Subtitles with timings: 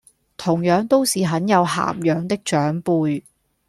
[0.35, 3.21] 同樣都是很有涵養的長輩